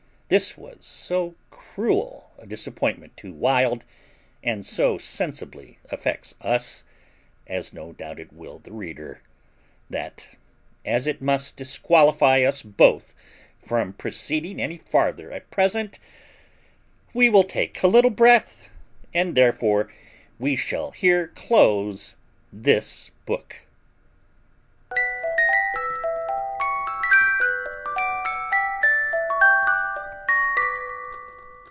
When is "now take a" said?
17.43-17.87